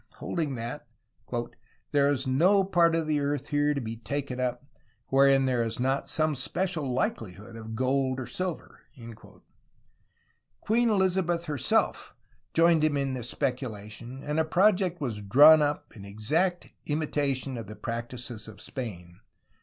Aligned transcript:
—holding 0.15 0.55
that 0.55 0.87
"there 1.91 2.09
is 2.09 2.25
no 2.25 2.63
part 2.63 2.95
of 2.95 3.05
the 3.05 3.19
earth 3.19 3.49
here 3.49 3.71
to 3.75 3.79
bee 3.79 3.95
taken 3.97 4.39
up, 4.39 4.65
wherein 5.09 5.45
there 5.45 5.63
is 5.63 5.79
not 5.79 6.09
some 6.09 6.33
special 6.33 6.91
likelihood 6.91 7.55
of 7.55 7.75
gold 7.75 8.19
or 8.19 8.25
silver." 8.25 8.81
Queen 10.59 10.89
Elizabeth 10.89 11.45
herself 11.45 12.15
joined 12.55 12.83
him 12.83 12.97
in 12.97 13.13
this 13.13 13.29
speculation, 13.29 14.23
and 14.23 14.39
a 14.39 14.43
project 14.43 14.99
was 14.99 15.21
drawn 15.21 15.61
up 15.61 15.95
in 15.95 16.03
exact 16.03 16.69
imitation 16.87 17.55
of 17.55 17.67
the 17.67 17.75
practices 17.75 18.47
of 18.47 18.59
Spain. 18.59 19.19